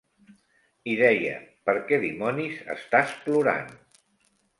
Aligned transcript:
Hi 0.85 0.93
deia: 1.01 1.35
"Per 1.69 1.75
què 1.91 1.99
dimonis 2.05 2.57
estàs 2.77 3.13
plorant?". 3.27 3.69